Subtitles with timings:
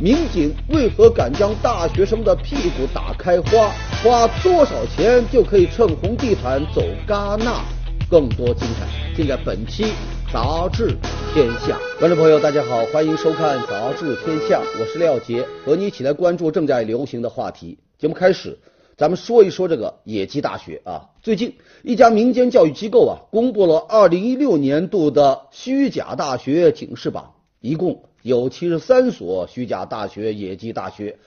[0.00, 3.72] 民警为何敢将大学生的屁股打开花？
[4.00, 7.64] 花多少钱就可以蹭红地毯走戛纳？
[8.08, 8.86] 更多精彩
[9.16, 9.82] 尽在本期
[10.32, 10.96] 《杂志
[11.34, 11.76] 天下》。
[11.98, 17.76] 观众朋友，大家好，欢迎收看《杂志天下》，我是廖杰，和你一起来关注正在流行的话题。
[17.98, 18.56] 节目开始，
[18.96, 21.06] 咱们说一说这个野鸡大学啊。
[21.24, 28.04] 最近，一家民间教育机构啊，公布了2016年度的虚假大学警示榜，一共。
[28.22, 31.18] 有七十三所虚假大学、野鸡大学，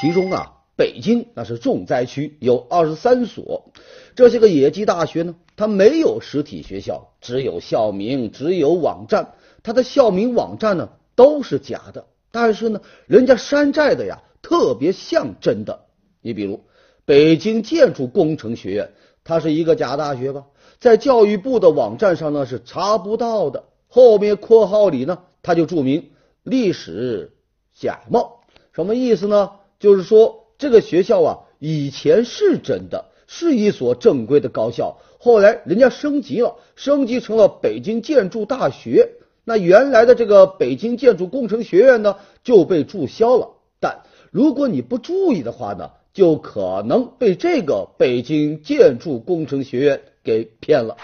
[0.00, 3.70] 其中啊，北京那是重灾区，有二十三所。
[4.16, 9.34] 这些个野鸡大学呢，它没有实体学校，只有校名，只有网站。
[9.62, 15.82] 它的校名、网站呢都是假的，但是呢，人家山寨的呀，特别像真的。
[16.22, 16.64] 你比如
[17.04, 18.90] 北京建筑工程学院，
[19.22, 20.46] 它是一个假大学吧？
[20.78, 26.10] 在教育部的网站上呢是查不到的，后面括号里呢，它就注明。
[26.50, 27.30] 历史
[27.72, 28.40] 假冒
[28.72, 29.52] 什么意思呢？
[29.78, 39.12] 就是说这个学校啊，以前是真的，是一所正规的高校，后来人家升级了，升级成了北京建筑大学。
[39.44, 43.52] 那原来的这个北京建筑工程学院呢，就被注销了。
[43.78, 50.96] 但如果你不注意的话呢，就可能被这个北京建筑工程学院给骗了。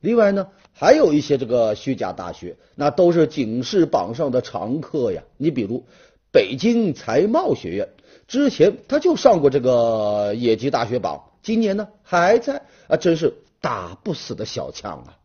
[0.00, 0.48] 另外呢。
[0.78, 5.22] 还有一些这个虚假大学，那都是警示榜上的常客呀。
[5.38, 5.84] 你比如
[6.30, 7.88] 北京财贸学院，
[8.28, 15.16] 之前他就上过这个野鸡大学榜，今年呢还在啊，真是打不死的小强啊。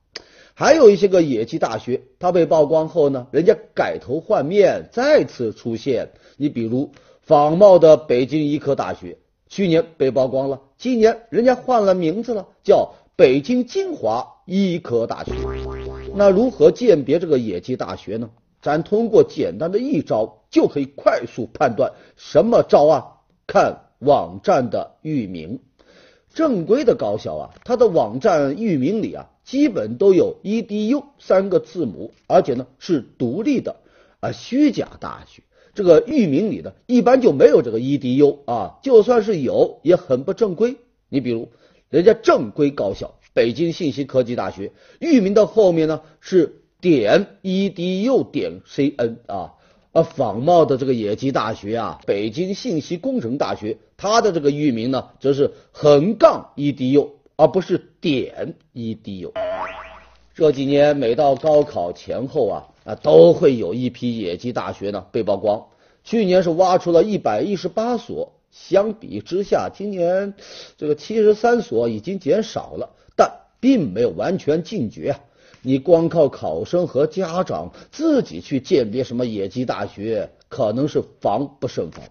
[0.53, 6.11] 还有一些个野鸡大学，它被曝光后呢，人家改头换面，再次出现。
[6.37, 9.17] 你比如仿冒的北京医科大学，
[9.49, 12.93] 去年被曝光了，今年人家换了名字了，叫。
[13.17, 15.31] 北京金华医科大学，
[16.13, 18.29] 那如何鉴别这个野鸡大学呢？
[18.61, 21.93] 咱通过简单的一招就可以快速判断。
[22.17, 23.05] 什么招啊？
[23.47, 25.61] 看网站的域名。
[26.33, 33.77] 正规的高校啊，它的网站域名里啊，基本都有 edu 三个字母，而且呢是独立的。
[34.19, 35.43] 啊虚假大学
[35.73, 40.75] 这个域名里的一般就没有这个 edu 啊，就算是有，也很不正规。
[41.07, 41.47] 你比如。
[41.89, 49.53] 人家正规高校北京信息科技大学域名的后面呢是点 edu 点 cn 啊，
[49.91, 59.31] 啊仿冒的这个野鸡大学啊，北京信息工程大学，它的这个域名呢则是横杠 edu，而不是点 edu。
[60.33, 65.67] 这几年每到高考前后啊啊，都会有一批野鸡大学呢被曝光，
[66.03, 68.33] 去年是挖出了一百一十八所。
[68.49, 70.33] 相比之下，今年
[70.77, 72.89] 这个七十三所已经减少了，
[73.61, 75.19] 并没有完全禁绝啊！
[75.61, 82.03] 你光靠考生和家长自己去鉴别什么野鸡大学，可能是防不胜防。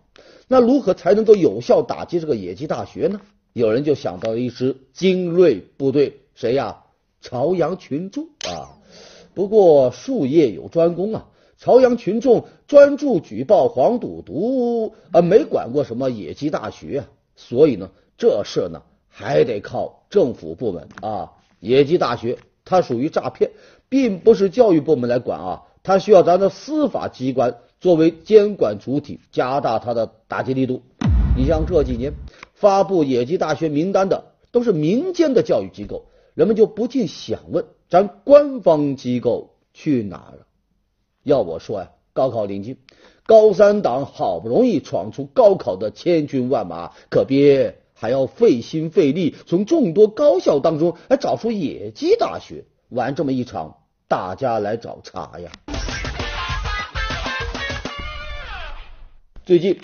[0.46, 3.20] 那如何才能够有效打击这个野鸡大学呢？
[3.52, 6.84] 有人就想到了一支精锐部队，谁呀？
[7.20, 8.78] 朝阳群众啊！
[9.34, 11.26] 不过术业有专攻啊。
[11.58, 17.04] 朝阳群众专注举报黄赌毒，啊，没管过什么野鸡大学，
[17.36, 21.32] 所以呢，这事呢还得靠政府部门啊。
[21.60, 23.52] 野鸡大学它属于诈骗，
[23.88, 30.82] 并不是教育部门来管啊，它需要咱的司法机关作为监管主体，加大它的打击力度。
[31.36, 32.14] 你像这几年
[32.54, 40.46] 发布野鸡大学名单的都是民间的教育机构，人们就不禁想问：咱官方机构去哪了？
[41.22, 42.78] 要我说呀，高考临近，
[43.26, 53.76] 高三党好不容易闯出高考的千军万马，可别还要费心费力从众多高校当中来找出野鸡大学，玩这么一场
[54.08, 55.52] 大家来找茬呀！
[59.44, 59.78] 最近，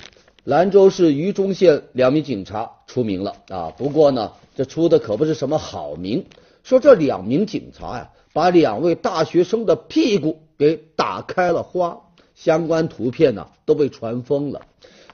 [0.45, 6.25] 兰州市榆中县两名警察出名了啊，不过呢，这出的可不是什么好名，
[6.63, 10.41] 说这两名警察呀，把两位大学生的屁股。
[10.59, 12.01] 给打开了花，
[12.35, 14.63] 相关图片呢都被传疯了。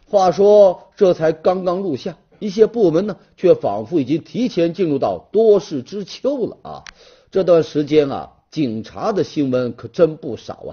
[0.09, 6.85] 话说这才刚刚录像，一些部门呢却仿佛已经提前进入到多事之秋了啊！
[7.31, 10.71] 这段时间啊，警察的新闻可真不少啊。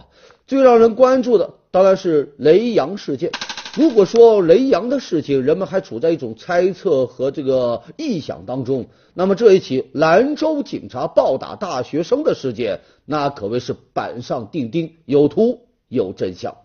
[0.47, 3.31] 最让人关注的当然是雷洋事件。
[3.75, 16.55] 如果说雷洋的事情，人们还处在一种猜测和这个臆想当中，那么这一起兰州警察暴打大学生的事件，那可谓是板上钉钉，有图有真相。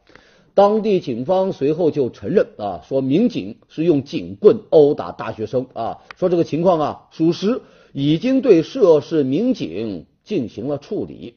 [0.55, 7.61] 当地警方随后就承认啊，说民警是用警棍殴打大学生啊，说这个情况啊属实，
[7.93, 11.35] 已经对涉事民警进行了处理。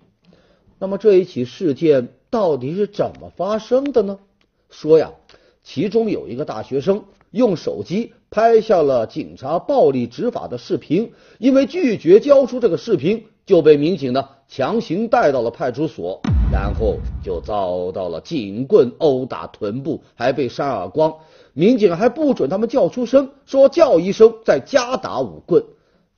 [0.79, 4.19] 那么这一起事件到底是怎么发生的呢？
[4.69, 5.11] 说呀。
[5.69, 16.21] 其中有一个大学生用手机拍下了警察暴力执法的视频，因为拒绝交出这个视频，就被民警呢强行带到了派出所，
[16.51, 21.15] 然后就遭到了警棍殴打臀部，还被扇耳光。
[21.53, 25.63] 民警还不准他们叫出声，说叫一声再加打五棍。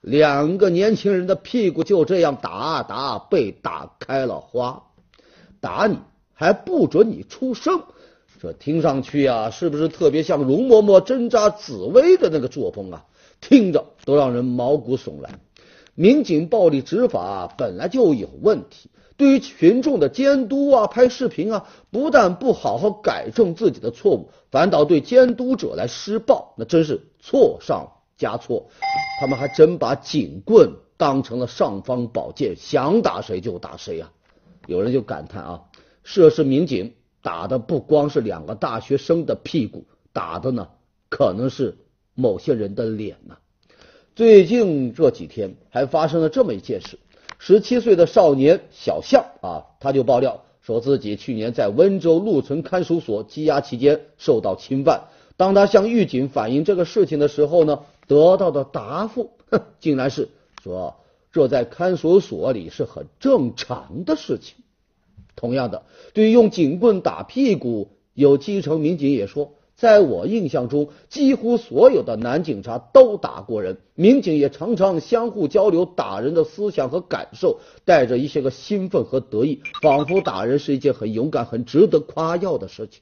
[0.02, 4.84] 两个年轻人的屁股就这样打打被打开了花，
[5.62, 5.98] 打你
[6.34, 7.84] 还不准你出声，
[8.42, 13.06] 这听上去啊，是不是特别像容嬷嬷针扎紫薇的那个作风啊？
[13.40, 15.40] 听着都让人毛骨悚然。
[16.00, 27.92] 民警暴力执法本来就有问题，对于群众的监督啊、拍视频啊，不但不好好改正自己的错误，反倒对监督者来施暴，那真是错上。
[28.16, 28.70] 加错，
[29.20, 34.10] 他们还真把警棍当成了尚方宝剑，想打谁就打谁啊！
[34.68, 35.64] 有人就感叹啊，
[36.06, 40.70] 涉事民警打的不光是两个大学生的屁股，打的呢
[41.10, 41.78] 可能是
[42.14, 43.36] 某些人的脸呢。
[44.20, 47.00] 最近这几天还发生了这么一件事：
[47.38, 55.06] 十七岁的少年小向啊，他就爆料说自己去年在温州鹿城看守所羁押期间受到侵犯。
[55.38, 57.80] 当他向狱警反映这个事情的时候呢？
[58.10, 60.28] 得到的答复，哼， 竟然是
[60.62, 60.98] 说
[61.32, 64.58] 这在看守所里是很正常的事情。
[65.38, 65.84] 同样的，
[66.14, 83.02] 对于用警棍打屁股，有基层民警也说，在我印象中，几乎所有的男警察都打过人，民警也常常相互交流打人的思想和感受，带着一些个兴奋和得意，仿佛打人是一件很勇敢、很值得夸耀的事情。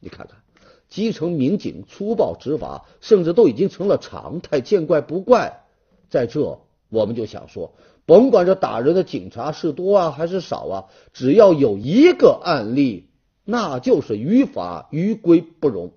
[0.00, 0.38] 你看看。
[0.86, 5.64] 基层民警粗暴执法，甚至都已经成了常态，见怪不怪。
[6.08, 7.72] 在这，我们就想说，
[8.06, 13.08] 甭管这打人的警察是多啊还是少啊，只要有一个案例，
[13.44, 15.92] 那就是于法于规不容。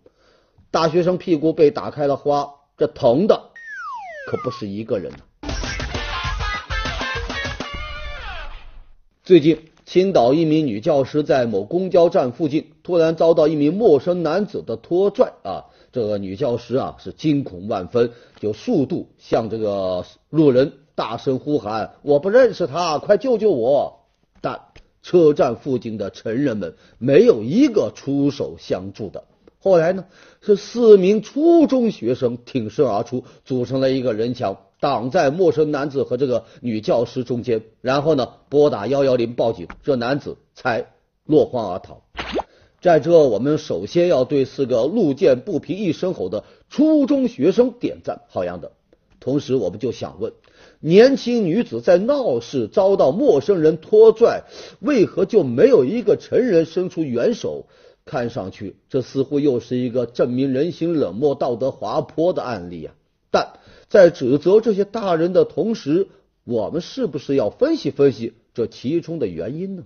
[0.72, 3.50] 大学生屁股被打开了花，这疼的
[4.30, 5.20] 可不是一个人呐。
[9.24, 9.70] 最近。
[9.88, 15.64] 青岛一名女教师在某公交站附近突然遭到一名陌生男子的拖拽啊，
[15.94, 24.02] 这个女教师啊是惊恐万分，就速度向这个路人大声呼喊：“我不认识他，快救救我！”
[24.42, 24.60] 但
[25.08, 29.24] 车站附近的成人们没有一个出手相助的。
[29.58, 30.04] 后来呢，
[30.42, 34.58] 是四名初中学生挺身而出，组成了一个人墙。
[34.82, 40.88] 挡在陌生男子和这个女教师中间，然后呢拨打幺幺零报警，这男子才
[41.26, 42.02] 落荒而逃。
[42.82, 48.74] 在这，我们首先要对四个路见不平一声吼的初中学生点赞，好样的！
[49.22, 50.34] 同时，我们就想问：
[50.80, 54.44] 年轻女子在闹市遭到陌生人拖拽，
[54.80, 57.66] 为何就没有一个成人伸出援手？
[58.06, 62.96] 看上去，这似乎又是一个证明人心冷漠、道德滑坡的案例啊。
[63.32, 63.60] 但
[63.90, 66.08] 在指责这些大人的同时，
[66.46, 69.84] 我们是不是要分析分析这其中的原因呢？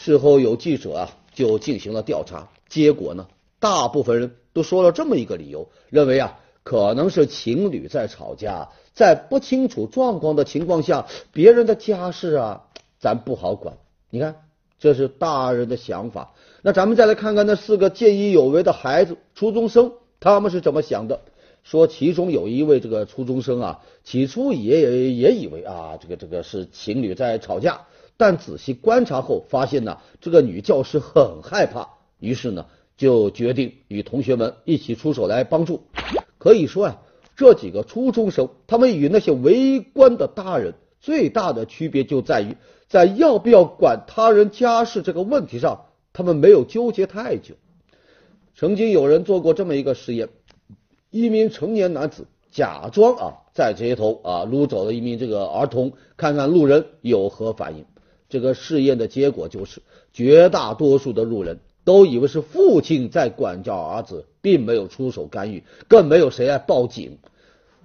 [0.00, 3.28] 事后有记者啊就进行了调查，结果呢，
[3.60, 12.64] 大部分人都说了这么一个理由，认为啊可能是情侣在吵架，在不清楚状况的情况下，别人的家事啊
[12.98, 13.76] 咱不好管。
[14.10, 14.34] 你看，
[14.80, 16.32] 这是大人的想法。
[16.62, 21.20] 那咱们再来看看那四个见义勇为的孩子，初中生，他们是怎么想的？
[21.62, 27.82] 说其中有一位这个初中生啊，起初也也也以为啊，这个这个是情侣在吵架，
[28.16, 35.84] 但仔细观察后发现呢，这个女教师很害怕，于是呢就决定与同学们一起出手来帮助。
[36.38, 37.02] 可以说啊，
[37.38, 42.56] 这几个初中生他们与那些围观的大人最大的区别就在于，
[42.88, 47.54] 在要不要管他人家事这个问题上，他们没有纠结太久。
[48.56, 50.30] 曾经有人做过这么一个实验。
[51.10, 57.84] 一名成年男子假装啊在街头啊撸走了一名这个儿童，看看路人有何反应。
[58.28, 59.80] 这个试验的结果就是，
[60.12, 67.18] 绝大多数的路人都以为是父亲在管教儿子，并没有出手干预，更没有谁来报警。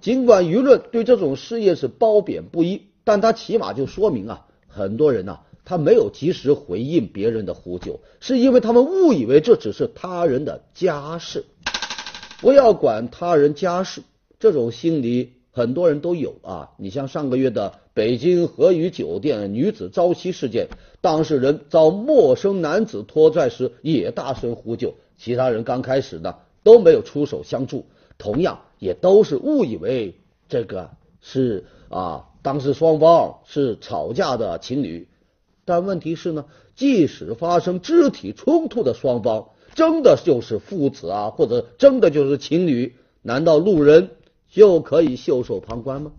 [0.00, 11.44] 尽管舆论对这种事业是褒贬不一，但他起码就说明啊，很多人呐他没有及时回应别人的呼救，是因为他们误以为这只是他人的家事。
[12.40, 14.00] 不要管他人家事，
[14.40, 16.70] 这种心理很多人都有啊。
[16.78, 20.68] 你像上个月的北京和颐酒店女子遭袭事件，
[21.02, 27.86] 当事人遭陌生男子拖拽时也大声呼救，其他人刚开始呢都没有出手相助，
[28.18, 30.18] 同样也都是误以为
[30.48, 30.90] 这个
[31.20, 35.06] 是啊当时双方是吵架的情侣，
[35.64, 39.50] 但问题是呢，即使发生肢体冲突的双方。
[39.74, 44.10] 真的就是父子啊，或者真的就是情侣，难道路人
[44.48, 46.12] 就可以袖手旁观吗？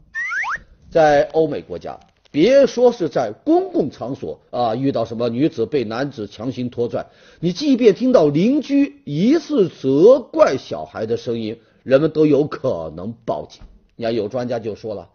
[0.90, 2.02] 在欧美国家，
[2.36, 7.08] 别说是在公共场所啊，遇到什么女子被男子强行拖拽，
[7.40, 13.62] 你即便听到邻居疑似责怪小孩的声音，人们都有可能报警。
[13.96, 15.08] 你看，有专家就说了，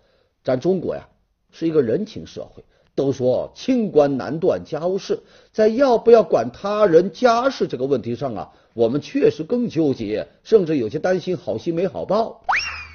[0.43, 1.07] 咱中国呀
[1.53, 2.65] 是一个人情社会。
[2.95, 5.21] 都说清官难断家务事，
[5.53, 12.43] 在要不要管他人家事这个问题上啊，我们确实更纠结，甚至有些担心好心没好报。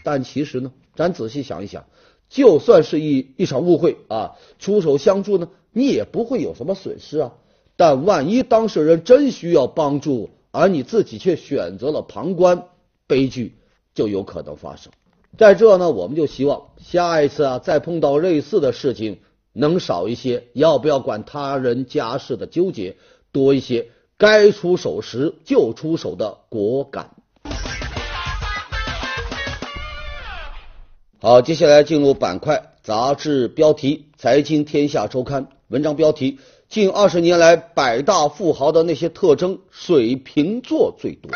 [0.03, 1.85] 但其实呢，咱仔细想一想，
[2.35, 7.31] 就算是一一场误会啊，出手相助呢，你也不会有什么损失啊。
[7.77, 12.65] 但万一当事人真需要帮助，而你自己却选择了旁观，
[13.07, 13.55] 悲剧
[13.93, 14.91] 就有可能发生。
[15.37, 19.19] 在这呢，我们就希望下一次啊，再碰到类似的事情。
[19.57, 22.97] 能少一些要不要管他人家事的纠结，
[23.31, 23.87] 多一些
[24.17, 27.14] 该出手时就出手的果敢。
[31.19, 41.31] 好，接下来进入板块杂志标题：财经天下周刊文章标题：近二十年来百大富豪的那些特征，水瓶座最多。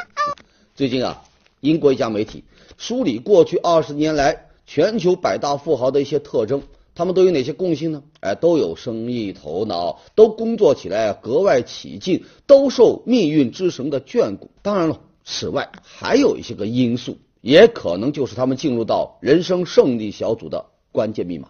[0.75, 1.23] 最近啊，
[1.61, 2.43] 英国一家媒体
[2.77, 6.61] 梳理过去二十年来全球百大富豪的一些特征。
[6.93, 8.03] 他们都有哪些共性呢？
[8.19, 14.51] 哎，都有生意头脑，都工作起来格外起劲，都受命运之神的眷顾。
[14.61, 21.49] 当然了，此外还有一些个因素，也可能就是他们进入到人生胜利小组的关键密码。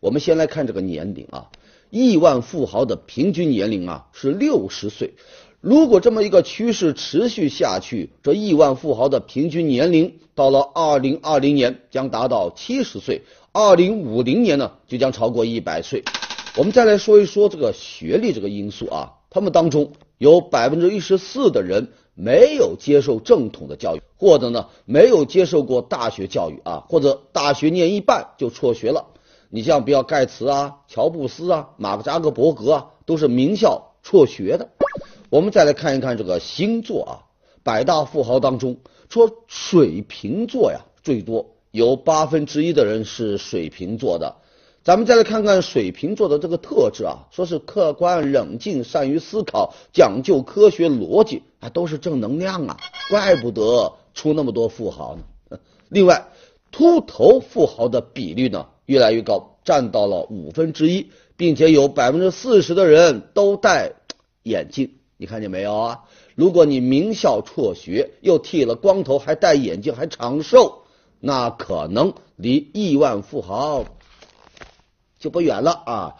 [0.00, 1.50] 我们先来看这个年龄啊，
[1.90, 5.14] 亿万富豪的平均年龄啊是六十岁。
[5.60, 13.22] 如果这么一个趋势持续下去，这亿万富豪的平均年龄到了二零二零年将达到七十岁。
[13.52, 16.04] 二零五零年呢，就将超过一百岁。
[16.56, 29.06] 我们再来说一说这个学历这个因素啊，他们当中有百分之一十四的人没有接受正统的教育，或者呢没有接受过大学教育啊，或者大学念一半就辍学了。
[29.48, 34.68] 你像比尔盖茨啊、乔布斯啊、马克扎克伯格啊，都是名校辍学的。
[35.30, 37.12] 我们再来看一看这个星座啊，
[37.62, 38.76] 百大富豪当中
[39.08, 41.56] 说水瓶座呀最多。
[41.70, 44.36] 有八分之一的人是水瓶座的，
[44.82, 52.78] 咱们再来看看水瓶座的这个特质啊，说是客观冷静、善于思考、讲究科学逻辑，啊，都是正能量啊，
[53.10, 55.58] 怪不得出那么多富豪呢。
[55.90, 56.28] 另外，
[56.72, 63.92] 秃头富豪的比率呢越来越高，占到了五分之一，并且有百分之四十的人都戴
[64.42, 66.00] 眼镜，你看见没有啊？
[66.34, 70.84] 如果你名校辍学，又剃了光头，还戴眼镜，还长寿。
[71.22, 73.84] 那可能离亿万富豪
[75.20, 76.16] 就不远了啊！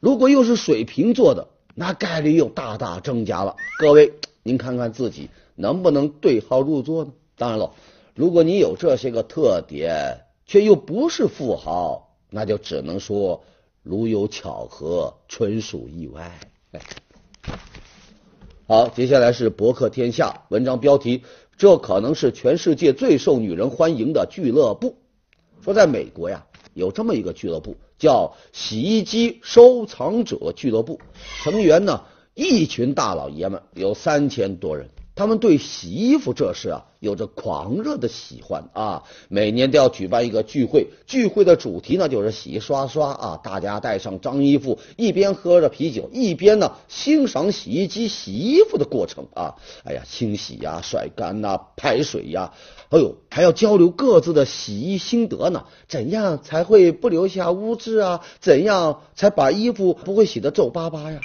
[0.00, 3.54] 如果又是水瓶座的，那概率又大大增加了。
[3.78, 7.12] 各位，您看看自己能不能对号入座呢？
[7.36, 7.74] 当然了，
[8.14, 13.44] 如果你有这些个特点，却又不是富豪，那就只能说
[13.82, 16.40] 如有巧合，纯属意外。
[18.66, 21.22] 好，接下来是博客天下文章标题。
[21.58, 24.96] 这可能是全世界最受女人欢迎的俱乐部。
[25.60, 31.00] 说在美国呀，有这么一个俱乐部，叫洗衣机收藏者俱乐部，
[31.42, 34.88] 成员呢一群大老爷们，有三千多人。
[35.18, 39.02] 他们对洗衣服这事啊，有着狂热的喜欢啊！
[39.28, 43.40] 每年都要举办一个聚会，聚会的主题呢就是洗刷刷啊！
[43.42, 49.56] 大家带上脏衣服，一边喝着啤酒，一边呢欣赏洗衣机洗衣服的过程啊！
[49.82, 52.52] 哎呀，清洗呀、甩干呐、排水呀，
[52.90, 55.64] 哎呦，还要交流各自的洗衣心得呢。
[55.88, 58.20] 怎样才会不留下污渍啊？
[58.38, 61.18] 怎样才把衣服不会洗得皱巴巴呀？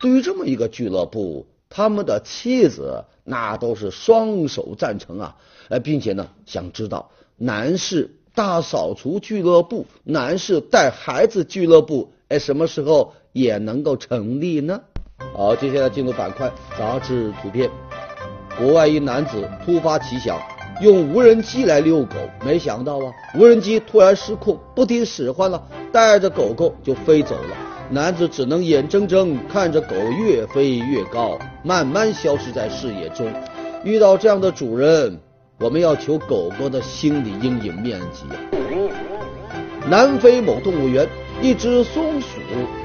[0.00, 1.44] 对于这么一个俱乐部。
[1.68, 5.36] 他们的妻子那都是双手赞成啊，
[5.68, 14.80] 呃，并且呢，想知道男士大扫除俱乐部、男士带孩子俱乐部，哎，什么时候也能够成立呢？
[15.34, 17.68] 好，接下来进入板块杂志图片。
[18.56, 20.40] 国外一男子突发奇想，
[20.80, 22.14] 用无人机来遛狗，
[22.44, 27.65] 没想到啊，无人机突然失控，不听使唤了，带着狗狗就飞走了。
[27.88, 33.32] 男子只能眼睁睁看着狗越飞越高，慢慢消失在视野中。
[33.84, 35.20] 遇到这样的主人，
[35.60, 38.24] 我们要求狗狗的心理阴影面积。
[39.88, 41.08] 南非某动物园，
[41.40, 42.26] 一只松鼠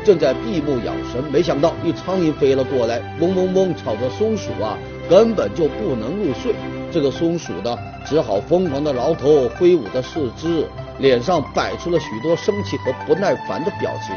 [0.05, 4.77] 正在闭目养神，没想到一苍蝇飞了过来，嗡嗡嗡吵着松鼠啊，
[5.09, 6.53] 根本就不能入睡。
[6.91, 10.67] 这个松鼠呢，只好疯狂的挠头，挥舞着四肢。
[10.99, 14.15] 脸上摆出了许多生气和不耐烦的表情，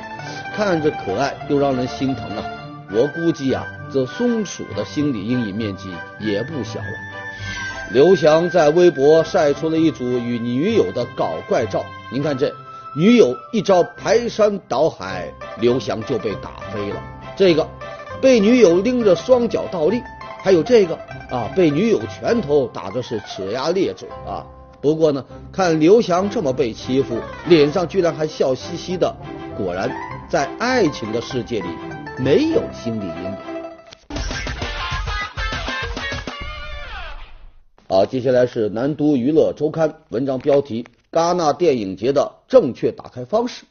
[0.55, 2.45] 看着可爱又让人心疼啊！
[2.93, 5.89] 我估计啊，这松鼠的心理阴影面积
[6.21, 6.85] 也不小啊。
[7.91, 12.53] 刘翔在微博晒出了一组与女友的搞怪照，您看这
[12.95, 17.03] 女友一招排山倒海，刘翔就被打飞了。
[17.35, 17.67] 这个
[18.21, 20.03] 被女友拎着双脚倒立，
[20.43, 20.99] 还有这个
[21.31, 24.47] 啊，被女友拳头打的是齿牙裂嘴啊。
[24.81, 29.17] 不过呢，看刘翔这么被欺负，脸上居然还笑嘻嘻的，
[29.57, 29.91] 果然
[30.29, 31.67] 在爱情的世界里
[32.19, 33.37] 没有心理阴影。
[37.89, 43.65] 好，接下来是南都娱乐周刊文章标题：戛纳电影节的正确打开方式。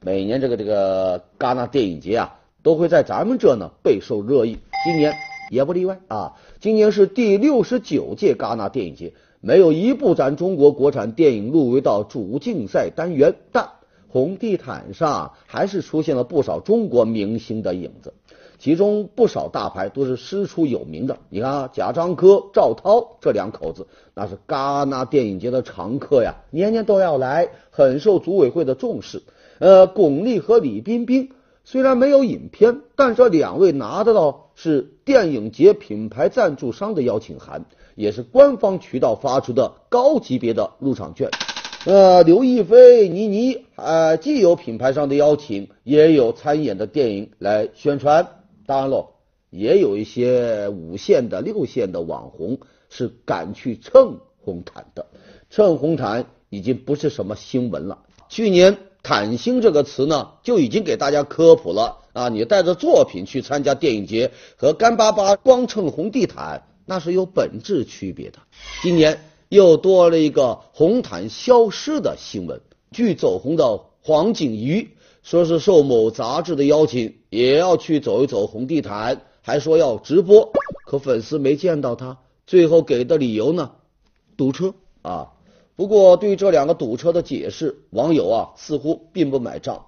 [0.00, 5.12] 每年这个这个戛纳电影节啊，都会在咱们这呢备受热议，今年
[5.52, 6.32] 也不例外啊。
[6.60, 9.12] 今年是第六十九届戛纳电影节。
[9.44, 13.70] 没有一部咱中国国产电影入围到主竞赛单元，但
[14.08, 18.14] 红地毯上还是出现了不少中国明星的影子，
[18.60, 21.18] 其中不少大牌都是师出有名的。
[21.28, 29.24] 你看啊，贾樟柯、赵涛这两口子，那是戛纳电影节的常客呀，年年都要来，很受组委会的重视。
[29.58, 31.30] 呃，巩俐和李冰冰
[31.64, 37.64] 虽然没有影片，但这两位拿得到是电影节品牌赞助商的邀请函。
[37.94, 41.30] 也是官方渠道发出的高级别的入场券。
[41.84, 48.44] 呃，刘亦菲、倪妮啊，既有品牌商的邀请，也有参演的电影来宣传。
[48.64, 49.10] 当然喽，
[49.50, 55.04] 也有一些五线的、六线的网红是敢去蹭红毯的。
[55.50, 57.98] 蹭红毯已经不是什么新闻了。
[58.30, 62.28] 去年“毯星”这个词呢，就已经给大家科普了啊。
[62.28, 66.62] 你带着作品去参加电影节，和干巴巴光蹭红地毯。
[66.84, 68.38] 那是有本质区别的。
[68.82, 72.60] 今年又多了一个红毯消失的新闻。
[72.90, 74.90] 据走红的黄景瑜
[75.22, 80.52] 说，是受某杂志的邀请，也要去走一走红地毯，还说要直播。
[80.84, 83.70] 可粉丝没见到他，最后给的理由呢？
[84.36, 85.28] 堵车啊！
[85.76, 89.76] 不过对这两个堵车的解释，网友啊似乎并不买账。《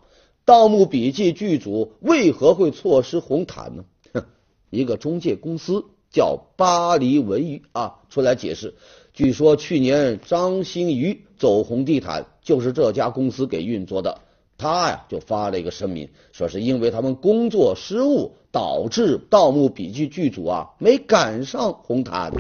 [0.44, 3.85] 盗墓笔记》剧组为何会错失红毯呢？
[4.12, 4.24] 哼，
[4.70, 5.85] 一个中介公司。
[6.11, 8.74] 叫巴黎文娱啊，出来解释。
[9.12, 14.20] 据说去年张馨予走红地毯就是这家公司给运作的。
[14.57, 22.33] 他呀就发了一个声明，说是因为他们工作失误导致《盗墓笔记》剧组啊没赶上红毯。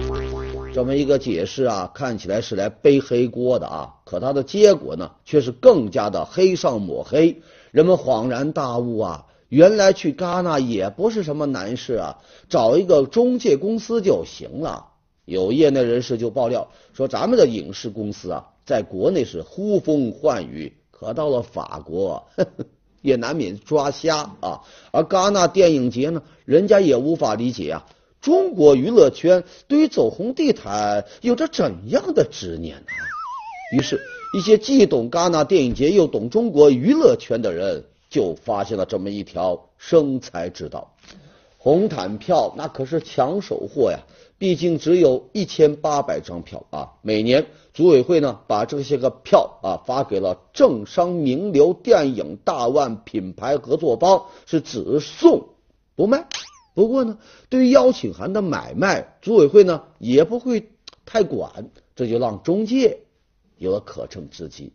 [0.72, 7.42] 这么一个解释啊，看起来是来背黑锅的啊，可他的结果呢却是更加的黑上抹黑。
[7.74, 9.26] 人们恍然大悟啊。
[9.48, 14.90] 原来去戛纳也不是什么难事啊，找一个中介公司就行了。
[15.24, 22.64] 有业内人士就爆料说，咱们的影视公司啊，在国内是呼风唤雨，可到了法国呵呵
[23.02, 24.60] 也难免抓瞎啊。
[24.92, 27.86] 而戛纳电影节呢，人家也无法理解啊，
[28.20, 32.86] 中国娱乐圈对于走红地毯有着怎样的执念呢？
[33.76, 34.00] 于是，
[34.34, 37.84] 一些既懂戛纳电影节又懂中国娱乐圈的人。
[38.10, 40.94] 就发现了这么一条生财之道，
[41.58, 43.98] 红毯票那可是抢手货呀！
[44.38, 46.92] 毕竟只有一千八百张票啊。
[47.02, 55.48] 每年组委会呢把这些个票啊发给了政商名流、电影大腕、品牌合作方，是只送
[55.96, 56.28] 不卖。
[56.74, 57.18] 不过呢，
[57.48, 60.68] 对于邀请函的买卖，组委会呢也不会
[61.04, 63.00] 太管，这就让中介
[63.64, 64.72] 有了可乘之机。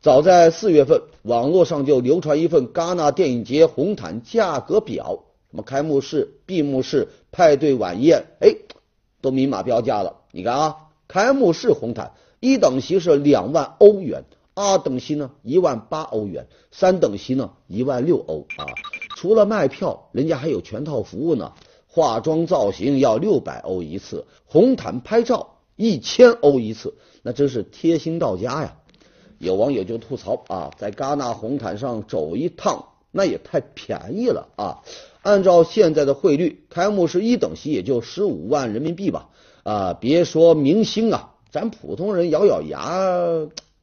[0.00, 8.56] 早在四月份，网络上就流传一份戛纳电影节红毯价格表，什么开幕式、闭幕式、派对晚宴，哎，
[9.20, 10.16] 都明码标价了。
[10.32, 18.66] 你看啊，开幕式红毯一等席是两万欧元，二等席呢一万八欧元，三等席呢一万六欧啊。
[19.16, 21.52] 除了卖票，人家还有全套服务呢，
[21.86, 28.76] 化妆造型要六百欧一次，红毯拍照一千欧一次，那真是贴心到家呀。
[29.38, 34.84] 有网友就吐槽啊，在戛纳红毯上走一趟，那也太便宜了啊！
[35.22, 39.30] 按照现在的汇率，开幕式一等席也就十五万人民币吧
[39.64, 39.94] 啊！
[39.94, 43.00] 别说明星啊，咱普通人咬咬牙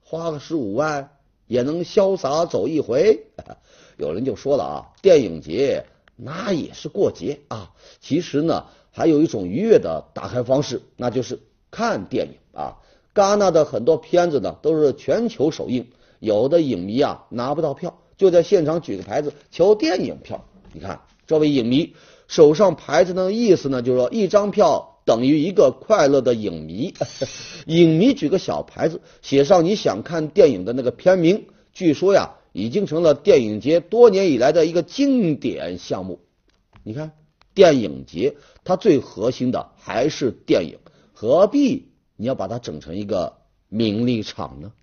[0.02, 1.12] 花个十五万
[1.46, 3.26] 也能潇洒走一回。
[3.98, 7.74] 有人就说了啊，电影节那也是过节啊。
[8.00, 12.78] 其实呢，还有一种愉悦的打开方式，那就是看电影啊。
[13.14, 15.88] 戛纳的很多片子呢都是全球首映，
[16.20, 20.46] 有的影迷啊拿不到票，就在现场举个牌子求电影票。
[20.74, 21.96] 你看这位影迷
[22.28, 26.94] 手上牌子的意思呢，就是说一张票等于一个快乐的影迷。
[27.66, 36.20] 影迷举个小牌子，写上你想看电影的那个片名，据说呀已经成了电影节多年以来的一个经典项目。
[36.84, 37.12] 你看
[37.54, 40.78] 电影节，它最核心的还是电影，
[41.14, 41.89] 何必
[42.22, 43.32] 你要把它整成一个
[43.70, 44.74] 名利场呢？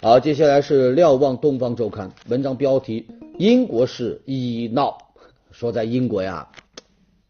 [0.00, 4.96] 好，接下来是瞭望东方周刊文章标题：英国式医闹。
[5.50, 6.46] 说在英国呀，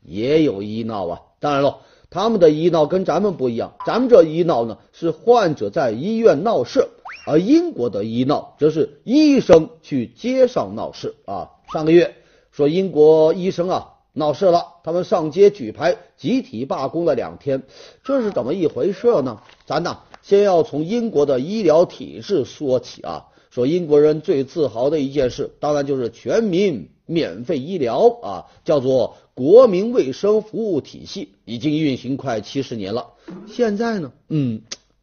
[0.03, 1.19] 也有医闹啊。
[1.41, 1.79] 当然了，
[2.11, 6.87] 他们的医闹跟咱们不一样，咱们这医闹呢是患者在医院闹事，
[7.27, 11.53] 而英国的医闹则是医生去街上闹事啊。
[11.73, 12.17] 上个月
[12.53, 17.63] 说英国医生啊闹事了，他们上街举牌，集体罢工了两天，
[18.05, 19.41] 这是怎么一回事呢？
[19.65, 20.01] 咱呢？
[20.21, 33.15] 先要从英国的医疗体制说起啊，说英国人最自豪的一件事，当然就是全民免费医疗啊，叫做国民卫生服务体系，已经运行快七十年了。
[33.47, 34.63] 现在呢，嗯，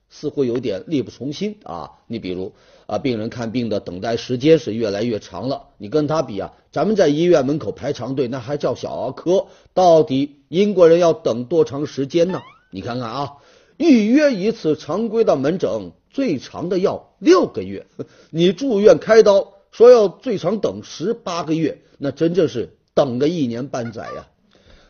[0.09, 1.93] 似乎有点力不从心啊。
[2.07, 2.51] 你比如
[2.85, 12.41] 啊，病人看病的等待时间是越来越长了，你跟他比啊，咱们在医院门口排长队那还叫小儿科，到底英国人要等多长时间呢？
[12.71, 13.33] 你看看啊。
[13.77, 17.85] 预约一次常规的门诊，最长的要六个月。
[18.31, 24.27] 你住院开刀，说要最长等十八个月，那真正是等个一年半载呀。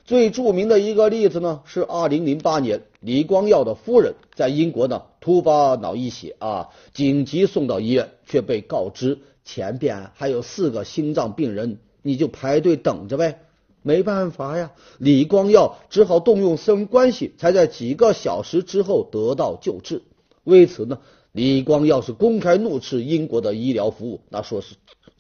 [0.03, 13.41] 最著名的一个例子呢，是二零零八年李光耀的夫人在英国呢突发脑溢血啊，紧急送到医院，却被告知前边还有四个心脏病人，你就排队等着呗。
[13.83, 20.01] 没办法呀，李光耀只好动用私人关系，才在几个小时之后得到救治。
[20.43, 20.97] 为此呢，
[21.31, 24.73] 李光耀是公开怒斥英国的医疗服务，那说是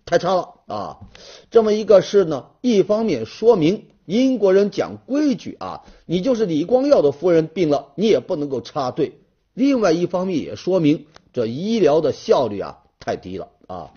[0.05, 0.97] 太差了啊！
[1.51, 9.13] 这么一个事呢，一方面说明英国人讲规矩啊，你就是李光耀的夫人病了，你也不能够插队；
[9.53, 13.91] 另外一方面也说明这医疗的效率啊太低了啊。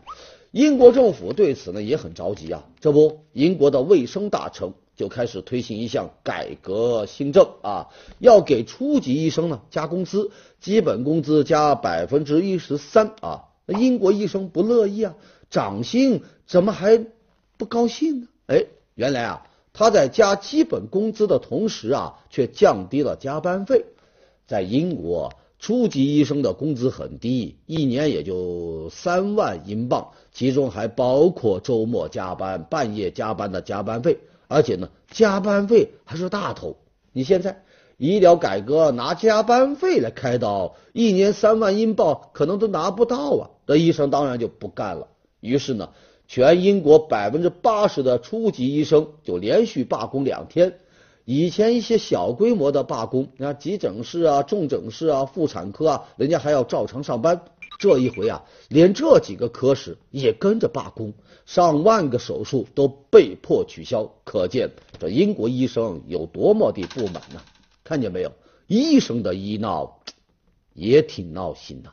[0.51, 13.45] 英国政府对此呢也很着急啊，这不，英国的卫生大臣就开始推行一项改革新政啊，要给初级医生呢加工资，基本工资加百分之一十三啊。
[13.67, 15.15] 那英国医生不乐意啊，
[15.51, 17.05] 涨薪怎么还
[17.59, 18.29] 不高兴呢？
[18.47, 19.47] 哎，原来啊，
[19.79, 23.85] 他在加基本工资的同时啊，却降低了加班费，
[24.49, 25.33] 在英国。
[25.61, 36.77] 初级医生的工资很低，一年也就三万英镑，其中还包括周末加班、半夜加班的加班费，而且呢，加班费还是大头。
[37.13, 37.63] 你现在
[37.97, 43.51] 医疗改革拿加班费来开刀，一年三万英镑可能都拿不到啊！
[43.65, 45.07] 那医生当然就不干了。
[45.41, 45.91] 于是呢，
[46.29, 50.79] 全英国百分之八十的初级医生就连续罢工两天。
[51.25, 57.43] 以前一些小规模的罢工，那急诊室啊、重诊室啊、妇产科啊，人家还要照常上班。
[57.79, 61.15] 这一回啊，连这几个科室也跟着罢工，
[61.47, 64.11] 上万个手术都被迫取消。
[64.25, 67.41] 可见这英国医生有多么的不满呐？
[67.85, 68.33] 看见没有？
[68.67, 70.01] 医生的医闹
[70.75, 71.91] 也挺闹心的。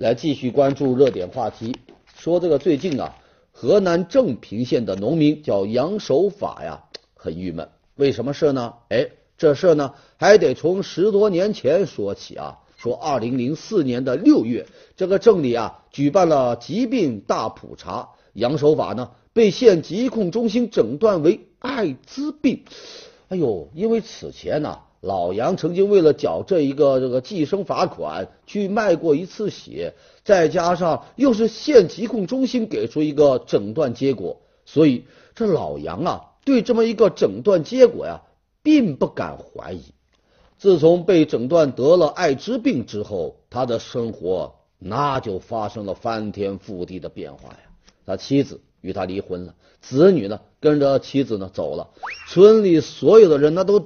[0.00, 1.76] 来继续关注热点话题，
[2.16, 3.14] 说这个最近啊。
[3.52, 6.84] 河南正平县的农民叫杨守法呀，
[7.14, 7.68] 很郁闷。
[7.96, 8.72] 为什么事呢？
[8.88, 12.60] 哎，这事呢还得从十多年前说起啊。
[12.78, 22.64] 说二零零四年的六月，这个镇里啊举办了疾病大普查，杨守法呢被县疾控中心诊断为艾滋病。
[23.28, 24.78] 哎呦，因为此前呢。
[25.00, 38.20] 老杨曾经为了缴这一个这个计生罚款去卖过一次血，再加上又是县疾控中心给出一个诊断结果，所以这老杨啊对这么一个诊断结果呀
[38.62, 39.84] 并不敢怀疑。
[40.58, 47.60] 自从被诊断得了艾滋病之后，他的生活那就发生了翻天覆地的变化呀。
[48.04, 51.88] 他妻子与他离婚了，子女呢跟着妻子呢走了，
[52.28, 53.82] 村里所有的人那都。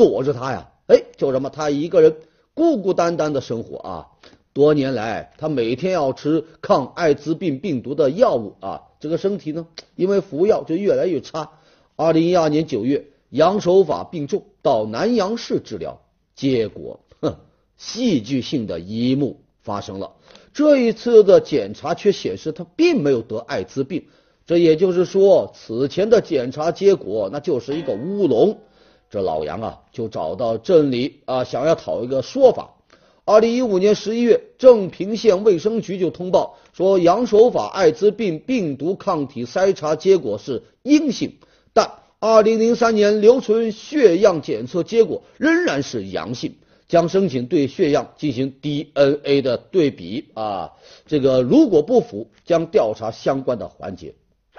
[0.00, 2.16] 躲着他呀，哎，就这么他一个人
[2.54, 4.06] 孤孤单单的生活啊。
[4.54, 11.50] 多年来，他每天要吃抗艾滋病病毒的药物啊，这个身体呢，因为服药就越来越差。
[11.96, 16.00] 二零一二年九月，杨守法病重，到南阳市治疗，
[16.34, 17.36] 结果，哼，
[17.76, 20.12] 戏剧性的一幕发生了。
[20.54, 24.06] 这一次的检查却显示他并没有得艾滋病，
[24.46, 28.60] 这也就是说，此前的检查结果那就是一个乌龙。
[29.10, 32.76] 这老杨啊，就找到镇里啊，想要讨一个说法。
[33.24, 41.34] 二零一五年十一月，正平县卫生局就通报说，杨守法艾滋病病毒抗体筛查结果是阴性，
[41.72, 46.54] 但二零零三年留存血样检测结果仍然是阳性。
[46.88, 50.72] 将申请对血样进行 DNA 的对比啊，
[51.06, 54.14] 这个如果不符，将调查相关的环节。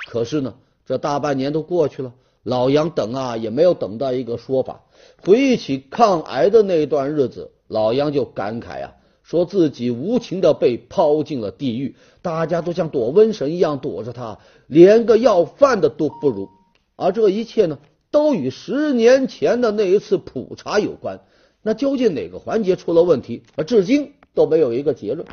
[0.08, 4.84] 可是呢，这大半年都过去了，老杨等啊也没有等到一个说法。
[5.23, 16.49] 回忆起抗癌的那段日子，老杨就感慨啊，说自己无情的被抛进了地狱，大家都像躲瘟神一样躲着他，连个要饭的都不如。
[16.95, 17.80] 而这一切呢，
[18.12, 21.21] 都与十年前的那一次普查有关。
[21.63, 23.43] 那究竟哪个环节出了问题？
[23.56, 25.27] 而至今都没有一个结论。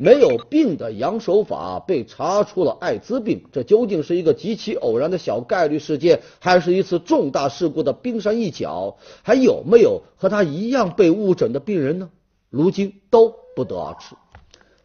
[0.00, 8.96] 没有病的杨守法被查出了艾滋病，这究竟是一个极其偶然的小概率事件，还是一次重大事故的冰山一角？
[9.22, 12.10] 还有没有和他一样被误诊的病人呢？
[12.48, 14.14] 如今都不得而知。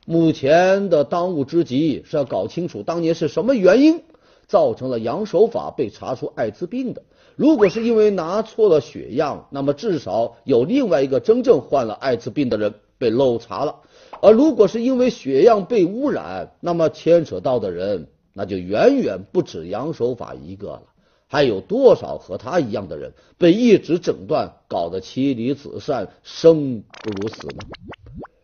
[0.05, 4.01] 目前的当务之急是要搞清楚当年是什么原因
[4.47, 7.03] 造成了杨守法被查出艾滋病的。
[7.35, 13.75] 如果是因为拿错了血样，那么至少有另外一个真正患了艾滋病的人被漏查了；
[14.23, 20.83] 而如果是因为血样被污染，那么牵扯到的人那就远远不止杨守法一个了。
[21.27, 27.63] 还有多少和他一样的人被一直诊断搞得妻离子散、生不如死呢？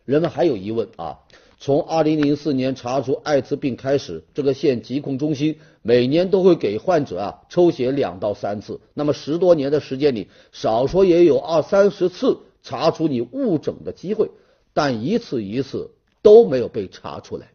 [0.04, 1.20] 人们还有疑问啊。
[1.58, 8.80] 从二零零四年查出艾滋病开始，这个县疾控中心每年都会给患者啊抽血两到三次。
[8.92, 14.30] 那么十多年的时间里，少说也有二三十次查出你误诊的机会，
[14.72, 15.90] 但一次一次
[16.22, 17.48] 都没有被查出来。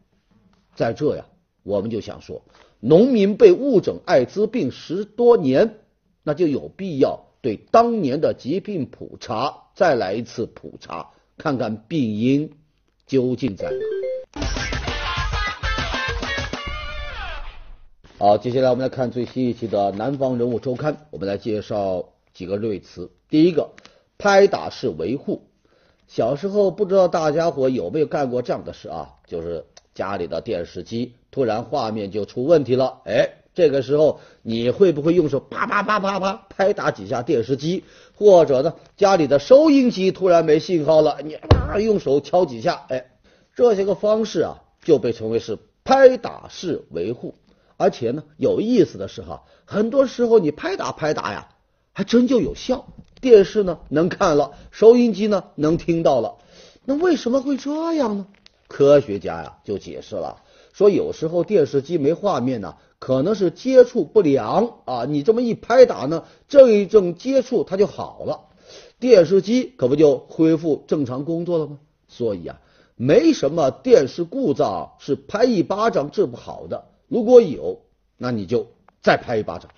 [0.74, 1.26] 在这呀，
[1.62, 2.42] 我们就想说，
[2.80, 5.78] 农民被误诊艾滋病十多年，
[6.22, 12.52] 那就有必要对当年的疾病普查再来一次普查，看看病因
[13.06, 13.76] 究竟在哪。
[18.18, 23.10] 好，接下来我们来看最新一期的《南方人物周刊》，我们来介绍几个瑞词。
[23.28, 23.70] 第一个，
[24.18, 25.45] 拍打式维护。
[26.06, 29.14] 小时候不知道大家伙有没有干过这样的事啊？
[29.26, 29.64] 就是
[29.94, 37.84] 家里的电视机突然画面就出问题了，哎，这个时候你会不会用手啪啪啪啪啪拍打几下电视机？
[38.14, 42.86] 或者呢，家里的收音机突然没信号了，你啪用手敲几下？
[42.88, 43.06] 哎，
[43.54, 47.34] 这些个方式啊，就被称为是拍打式维护。
[47.78, 51.48] 而且呢，有意思的是哈，很多时候你拍打拍打呀，
[51.96, 52.88] 还真就有效。
[53.22, 56.34] 电视呢能看了，收音机呢能听到了。
[56.84, 58.26] 那为什么会这样呢？
[58.68, 60.42] 科学家呀就解释了，
[60.74, 65.06] 说有时候电视机没画面呢，可能是接触不良啊。
[65.06, 68.40] 你这么一拍打呢，正一正接触它就好了，
[69.00, 71.78] 电视机可不就恢复正常工作了吗？
[72.08, 72.60] 所以啊，
[72.94, 76.88] 没什么电视故障是拍一巴掌治不好的。
[77.08, 77.80] 如果有，
[78.18, 78.66] 那你就
[79.00, 79.70] 再拍一巴掌。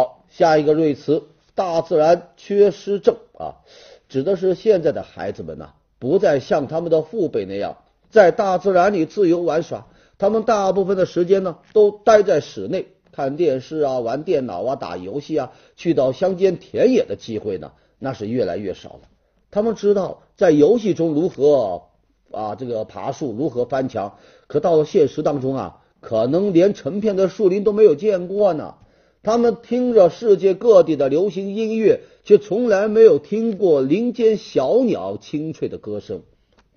[0.00, 3.60] 好，下一个瑞词，大自然缺失症啊，
[4.08, 7.76] 指的是现在的孩子们呐，不再像他们的父辈那样
[8.08, 19.00] 在大自然里自由玩耍，他们大部分的时间呢都待在室内看电视啊、玩电脑啊、打游戏啊，去到乡间田野的机会呢，那是越来越少了。
[19.50, 21.82] 他们知道在游戏中如何
[22.32, 25.76] 啊这个爬树，如何翻墙，可到了现实当中啊。
[26.00, 28.76] 可能连成片的树林都没有见过呢。
[29.22, 36.22] 他们听着世界各地的流行音乐，却从来没有听过林间小鸟清脆的歌声。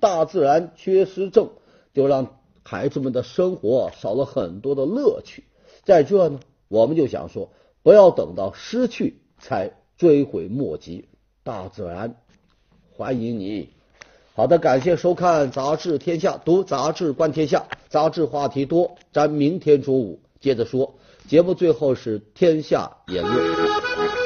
[0.01, 1.51] 大自然缺失症，
[1.93, 5.45] 就让孩子们的生活少了很多的乐趣。
[5.85, 7.49] 在这呢，我们就想说，
[7.81, 11.05] 不要等到失去才追悔莫及。
[11.43, 12.15] 大自然
[12.95, 13.69] 欢迎你。
[14.35, 20.95] 好的，感谢收看《杂志天下》，读杂志观天下，杂志话题多，咱明天中午接着说。
[21.27, 24.22] 节目最后是天下言论。